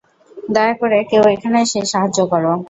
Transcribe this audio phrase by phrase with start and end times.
[0.49, 2.51] দয়া করে কেউ এখানে এসে সাহায্য করো!